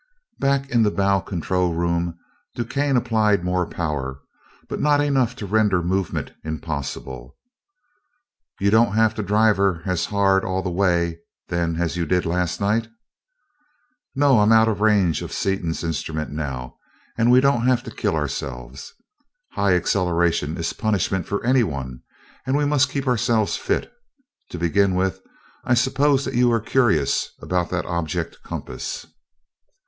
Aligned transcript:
Back 0.39 0.67
in 0.71 0.81
the 0.81 0.89
bow 0.89 1.19
control 1.19 1.75
room 1.75 2.17
DuQuesne 2.57 2.97
applied 2.97 3.43
more 3.43 3.67
power, 3.67 4.19
but 4.67 4.81
not 4.81 4.99
enough 4.99 5.35
to 5.35 5.45
render 5.45 5.83
movement 5.83 6.31
impossible. 6.43 7.37
"You 8.59 8.71
don't 8.71 8.93
have 8.95 9.13
to 9.13 9.21
drive 9.21 9.57
her 9.57 9.83
as 9.85 10.05
hard 10.07 10.43
all 10.43 10.63
the 10.63 10.71
way, 10.71 11.19
then, 11.49 11.75
as 11.75 11.97
you 11.97 12.07
did 12.07 12.25
last 12.25 12.59
night?" 12.59 12.87
"No, 14.15 14.39
I'm 14.39 14.51
out 14.51 14.67
of 14.67 14.81
range 14.81 15.21
of 15.21 15.31
Seaton's 15.31 15.83
instrument 15.83 16.31
now, 16.31 16.77
and 17.15 17.29
we 17.29 17.39
don't 17.39 17.67
have 17.67 17.83
to 17.83 17.91
kill 17.91 18.15
ourselves. 18.15 18.95
High 19.51 19.75
acceleration 19.75 20.57
is 20.57 20.73
punishment 20.73 21.27
for 21.27 21.45
anyone 21.45 22.01
and 22.47 22.57
we 22.57 22.65
must 22.65 22.89
keep 22.89 23.05
ourselves 23.05 23.55
fit. 23.55 23.93
To 24.49 24.57
begin 24.57 24.95
with, 24.95 25.21
I 25.63 25.75
suppose 25.75 26.25
that 26.25 26.33
you 26.33 26.51
are 26.51 26.59
curious 26.59 27.29
about 27.39 27.69
that 27.69 27.85
object 27.85 28.39
compass?" 28.43 29.05